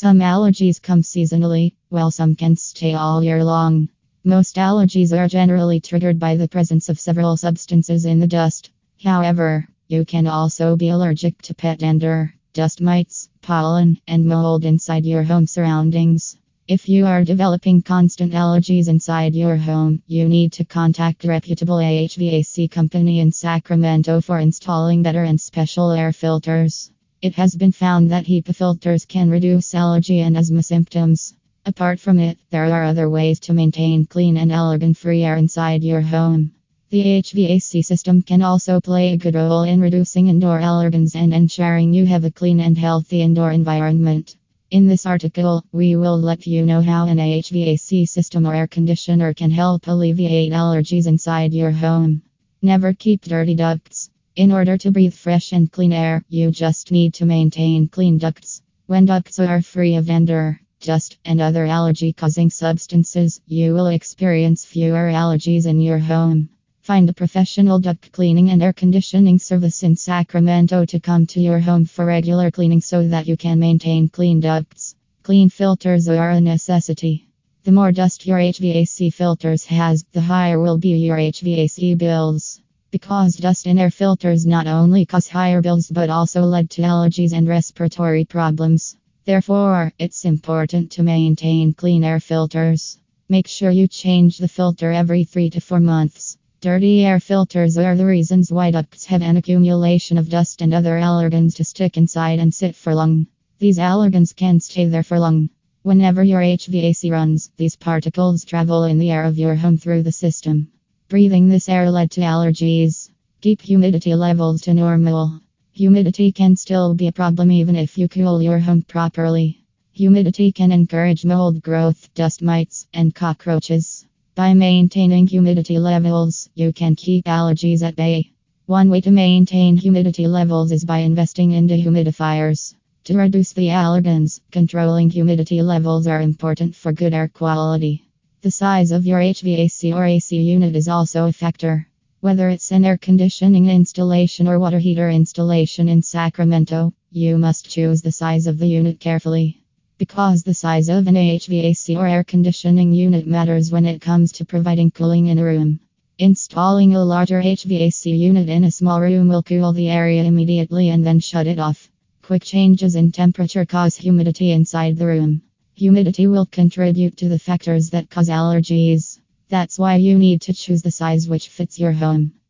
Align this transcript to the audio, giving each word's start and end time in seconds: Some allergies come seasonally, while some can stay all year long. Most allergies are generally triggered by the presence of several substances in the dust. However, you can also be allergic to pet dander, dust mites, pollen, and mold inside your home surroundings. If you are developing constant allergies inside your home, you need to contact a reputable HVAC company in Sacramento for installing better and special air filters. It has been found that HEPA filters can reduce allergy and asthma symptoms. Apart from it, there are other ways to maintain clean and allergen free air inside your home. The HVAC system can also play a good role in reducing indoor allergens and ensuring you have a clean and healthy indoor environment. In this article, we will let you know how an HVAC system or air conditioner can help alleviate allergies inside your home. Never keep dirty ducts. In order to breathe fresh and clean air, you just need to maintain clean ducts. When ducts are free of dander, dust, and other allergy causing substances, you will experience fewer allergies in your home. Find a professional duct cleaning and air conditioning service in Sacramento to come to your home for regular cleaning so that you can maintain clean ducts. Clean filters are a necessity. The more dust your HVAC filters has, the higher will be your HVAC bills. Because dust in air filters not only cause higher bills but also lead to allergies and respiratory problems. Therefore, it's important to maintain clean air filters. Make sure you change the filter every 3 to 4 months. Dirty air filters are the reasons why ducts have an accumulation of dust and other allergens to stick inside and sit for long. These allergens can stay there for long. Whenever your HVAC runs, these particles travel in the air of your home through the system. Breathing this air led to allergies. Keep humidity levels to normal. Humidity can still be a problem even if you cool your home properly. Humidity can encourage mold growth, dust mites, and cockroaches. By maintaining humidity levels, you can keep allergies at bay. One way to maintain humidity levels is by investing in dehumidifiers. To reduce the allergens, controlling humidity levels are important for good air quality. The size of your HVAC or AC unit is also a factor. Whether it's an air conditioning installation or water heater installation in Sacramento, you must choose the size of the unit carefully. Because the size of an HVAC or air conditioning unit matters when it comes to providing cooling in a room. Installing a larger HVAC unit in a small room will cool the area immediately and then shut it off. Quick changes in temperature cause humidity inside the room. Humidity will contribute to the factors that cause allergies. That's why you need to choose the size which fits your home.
Some 0.00 0.20
allergies 0.20 0.80
come 0.80 1.02
seasonally, 1.02 1.72
while 1.88 2.12
some 2.12 2.36
can 2.36 2.54
stay 2.54 2.94
all 2.94 3.20
year 3.20 3.42
long. 3.42 3.88
Most 4.22 4.54
allergies 4.54 5.12
are 5.12 5.26
generally 5.26 5.80
triggered 5.80 6.20
by 6.20 6.36
the 6.36 6.46
presence 6.46 6.88
of 6.88 7.00
several 7.00 7.36
substances 7.36 8.04
in 8.04 8.20
the 8.20 8.28
dust. 8.28 8.70
However, 9.02 9.66
you 9.88 10.04
can 10.04 10.28
also 10.28 10.76
be 10.76 10.90
allergic 10.90 11.42
to 11.42 11.52
pet 11.52 11.80
dander, 11.80 12.32
dust 12.52 12.80
mites, 12.80 13.28
pollen, 13.42 13.98
and 14.06 14.24
mold 14.24 14.64
inside 14.64 15.04
your 15.04 15.24
home 15.24 15.48
surroundings. 15.48 16.36
If 16.68 16.88
you 16.88 17.04
are 17.04 17.24
developing 17.24 17.82
constant 17.82 18.34
allergies 18.34 18.86
inside 18.86 19.34
your 19.34 19.56
home, 19.56 20.00
you 20.06 20.28
need 20.28 20.52
to 20.52 20.64
contact 20.64 21.24
a 21.24 21.28
reputable 21.28 21.78
HVAC 21.78 22.70
company 22.70 23.18
in 23.18 23.32
Sacramento 23.32 24.20
for 24.20 24.38
installing 24.38 25.02
better 25.02 25.24
and 25.24 25.40
special 25.40 25.90
air 25.90 26.12
filters. 26.12 26.92
It 27.20 27.34
has 27.34 27.56
been 27.56 27.72
found 27.72 28.12
that 28.12 28.26
HEPA 28.26 28.54
filters 28.54 29.04
can 29.04 29.28
reduce 29.28 29.74
allergy 29.74 30.20
and 30.20 30.36
asthma 30.36 30.62
symptoms. 30.62 31.34
Apart 31.66 31.98
from 31.98 32.20
it, 32.20 32.38
there 32.50 32.72
are 32.72 32.84
other 32.84 33.10
ways 33.10 33.40
to 33.40 33.52
maintain 33.52 34.06
clean 34.06 34.36
and 34.36 34.52
allergen 34.52 34.96
free 34.96 35.24
air 35.24 35.34
inside 35.34 35.82
your 35.82 36.00
home. 36.00 36.52
The 36.90 37.20
HVAC 37.20 37.84
system 37.84 38.22
can 38.22 38.40
also 38.40 38.80
play 38.80 39.12
a 39.12 39.16
good 39.16 39.34
role 39.34 39.64
in 39.64 39.80
reducing 39.80 40.28
indoor 40.28 40.60
allergens 40.60 41.16
and 41.16 41.34
ensuring 41.34 41.92
you 41.92 42.06
have 42.06 42.22
a 42.22 42.30
clean 42.30 42.60
and 42.60 42.78
healthy 42.78 43.20
indoor 43.20 43.50
environment. 43.50 44.36
In 44.70 44.86
this 44.86 45.04
article, 45.04 45.64
we 45.72 45.96
will 45.96 46.20
let 46.20 46.46
you 46.46 46.64
know 46.64 46.82
how 46.82 47.08
an 47.08 47.18
HVAC 47.18 48.08
system 48.08 48.46
or 48.46 48.54
air 48.54 48.68
conditioner 48.68 49.34
can 49.34 49.50
help 49.50 49.88
alleviate 49.88 50.52
allergies 50.52 51.08
inside 51.08 51.52
your 51.52 51.72
home. 51.72 52.22
Never 52.62 52.92
keep 52.92 53.22
dirty 53.22 53.56
ducts. 53.56 54.08
In 54.38 54.52
order 54.52 54.76
to 54.78 54.92
breathe 54.92 55.14
fresh 55.14 55.50
and 55.50 55.68
clean 55.68 55.92
air, 55.92 56.22
you 56.28 56.52
just 56.52 56.92
need 56.92 57.12
to 57.14 57.26
maintain 57.26 57.88
clean 57.88 58.18
ducts. 58.18 58.62
When 58.86 59.04
ducts 59.04 59.40
are 59.40 59.60
free 59.60 59.96
of 59.96 60.06
dander, 60.06 60.60
dust, 60.80 61.18
and 61.24 61.40
other 61.40 61.66
allergy 61.66 62.12
causing 62.12 62.48
substances, 62.48 63.40
you 63.48 63.74
will 63.74 63.88
experience 63.88 64.64
fewer 64.64 65.10
allergies 65.10 65.66
in 65.66 65.80
your 65.80 65.98
home. 65.98 66.50
Find 66.82 67.10
a 67.10 67.12
professional 67.12 67.80
duct 67.80 68.12
cleaning 68.12 68.50
and 68.50 68.62
air 68.62 68.72
conditioning 68.72 69.40
service 69.40 69.82
in 69.82 69.96
Sacramento 69.96 70.84
to 70.84 71.00
come 71.00 71.26
to 71.26 71.40
your 71.40 71.58
home 71.58 71.84
for 71.84 72.06
regular 72.06 72.52
cleaning 72.52 72.80
so 72.80 73.08
that 73.08 73.26
you 73.26 73.36
can 73.36 73.58
maintain 73.58 74.08
clean 74.08 74.38
ducts. 74.38 74.94
Clean 75.24 75.48
filters 75.48 76.08
are 76.08 76.30
a 76.30 76.40
necessity. 76.40 77.26
The 77.64 77.72
more 77.72 77.90
dust 77.90 78.24
your 78.24 78.38
HVAC 78.38 79.12
filters 79.12 79.64
has, 79.64 80.04
the 80.12 80.20
higher 80.20 80.60
will 80.60 80.78
be 80.78 80.90
your 80.90 81.16
HVAC 81.16 81.98
bills. 81.98 82.60
Because 82.90 83.36
dust 83.36 83.66
in 83.66 83.78
air 83.78 83.90
filters 83.90 84.46
not 84.46 84.66
only 84.66 85.04
cause 85.04 85.28
higher 85.28 85.60
bills 85.60 85.90
but 85.90 86.08
also 86.08 86.40
lead 86.42 86.70
to 86.70 86.82
allergies 86.82 87.34
and 87.34 87.46
respiratory 87.46 88.24
problems. 88.24 88.96
Therefore, 89.26 89.92
it's 89.98 90.24
important 90.24 90.90
to 90.92 91.02
maintain 91.02 91.74
clean 91.74 92.02
air 92.02 92.18
filters. 92.18 92.98
Make 93.28 93.46
sure 93.46 93.70
you 93.70 93.88
change 93.88 94.38
the 94.38 94.48
filter 94.48 94.90
every 94.90 95.24
3 95.24 95.50
to 95.50 95.60
4 95.60 95.80
months. 95.80 96.38
Dirty 96.62 97.04
air 97.04 97.20
filters 97.20 97.76
are 97.76 97.94
the 97.94 98.06
reasons 98.06 98.50
why 98.50 98.70
ducts 98.70 99.04
have 99.04 99.20
an 99.20 99.36
accumulation 99.36 100.16
of 100.16 100.30
dust 100.30 100.62
and 100.62 100.72
other 100.72 100.98
allergens 100.98 101.56
to 101.56 101.64
stick 101.64 101.98
inside 101.98 102.38
and 102.38 102.54
sit 102.54 102.74
for 102.74 102.94
long. 102.94 103.26
These 103.58 103.76
allergens 103.76 104.34
can 104.34 104.60
stay 104.60 104.86
there 104.86 105.02
for 105.02 105.20
long. 105.20 105.50
Whenever 105.82 106.24
your 106.24 106.40
HVAC 106.40 107.12
runs, 107.12 107.50
these 107.58 107.76
particles 107.76 108.46
travel 108.46 108.84
in 108.84 108.98
the 108.98 109.10
air 109.10 109.24
of 109.24 109.36
your 109.36 109.56
home 109.56 109.76
through 109.76 110.04
the 110.04 110.12
system. 110.12 110.68
Breathing 111.08 111.48
this 111.48 111.70
air 111.70 111.90
led 111.90 112.10
to 112.10 112.20
allergies. 112.20 113.08
Keep 113.40 113.62
humidity 113.62 114.14
levels 114.14 114.60
to 114.62 114.74
normal. 114.74 115.40
Humidity 115.72 116.30
can 116.30 116.54
still 116.54 116.94
be 116.94 117.06
a 117.06 117.12
problem 117.12 117.50
even 117.50 117.76
if 117.76 117.96
you 117.96 118.08
cool 118.08 118.42
your 118.42 118.58
home 118.58 118.82
properly. 118.82 119.64
Humidity 119.92 120.52
can 120.52 120.70
encourage 120.70 121.24
mold 121.24 121.62
growth, 121.62 122.12
dust 122.12 122.42
mites, 122.42 122.86
and 122.92 123.14
cockroaches. 123.14 124.04
By 124.34 124.52
maintaining 124.52 125.26
humidity 125.26 125.78
levels, 125.78 126.50
you 126.54 126.74
can 126.74 126.94
keep 126.94 127.24
allergies 127.24 127.82
at 127.82 127.96
bay. 127.96 128.30
One 128.66 128.90
way 128.90 129.00
to 129.00 129.10
maintain 129.10 129.78
humidity 129.78 130.26
levels 130.26 130.72
is 130.72 130.84
by 130.84 130.98
investing 130.98 131.52
in 131.52 131.66
dehumidifiers. 131.66 132.74
To 133.04 133.16
reduce 133.16 133.54
the 133.54 133.68
allergens, 133.68 134.40
controlling 134.52 135.08
humidity 135.08 135.62
levels 135.62 136.06
are 136.06 136.20
important 136.20 136.76
for 136.76 136.92
good 136.92 137.14
air 137.14 137.28
quality. 137.28 138.07
The 138.40 138.52
size 138.52 138.92
of 138.92 139.04
your 139.04 139.18
HVAC 139.18 139.92
or 139.92 140.04
AC 140.04 140.36
unit 140.40 140.76
is 140.76 140.86
also 140.86 141.26
a 141.26 141.32
factor. 141.32 141.88
Whether 142.20 142.48
it's 142.50 142.70
an 142.70 142.84
air 142.84 142.96
conditioning 142.96 143.68
installation 143.68 144.46
or 144.46 144.60
water 144.60 144.78
heater 144.78 145.10
installation 145.10 145.88
in 145.88 146.02
Sacramento, 146.02 146.92
you 147.10 147.36
must 147.36 147.68
choose 147.68 148.00
the 148.00 148.12
size 148.12 148.46
of 148.46 148.58
the 148.58 148.68
unit 148.68 149.00
carefully. 149.00 149.60
Because 149.98 150.44
the 150.44 150.54
size 150.54 150.88
of 150.88 151.08
an 151.08 151.16
HVAC 151.16 151.96
or 151.96 152.06
air 152.06 152.22
conditioning 152.22 152.92
unit 152.92 153.26
matters 153.26 153.72
when 153.72 153.84
it 153.84 154.00
comes 154.00 154.30
to 154.30 154.44
providing 154.44 154.92
cooling 154.92 155.26
in 155.26 155.40
a 155.40 155.44
room. 155.44 155.80
Installing 156.20 156.94
a 156.94 157.04
larger 157.04 157.42
HVAC 157.42 158.16
unit 158.16 158.48
in 158.48 158.62
a 158.62 158.70
small 158.70 159.00
room 159.00 159.26
will 159.26 159.42
cool 159.42 159.72
the 159.72 159.88
area 159.88 160.22
immediately 160.22 160.90
and 160.90 161.04
then 161.04 161.18
shut 161.18 161.48
it 161.48 161.58
off. 161.58 161.90
Quick 162.22 162.44
changes 162.44 162.94
in 162.94 163.10
temperature 163.10 163.64
cause 163.64 163.96
humidity 163.96 164.52
inside 164.52 164.96
the 164.96 165.06
room. 165.06 165.42
Humidity 165.78 166.26
will 166.26 166.44
contribute 166.44 167.16
to 167.18 167.28
the 167.28 167.38
factors 167.38 167.90
that 167.90 168.10
cause 168.10 168.28
allergies. 168.28 169.20
That's 169.48 169.78
why 169.78 169.94
you 169.94 170.18
need 170.18 170.40
to 170.42 170.52
choose 170.52 170.82
the 170.82 170.90
size 170.90 171.28
which 171.28 171.50
fits 171.50 171.78
your 171.78 171.92
home. 171.92 172.32